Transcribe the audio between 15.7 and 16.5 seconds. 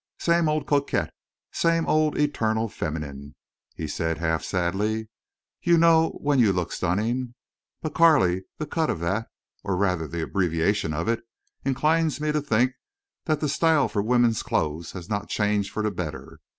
for the better.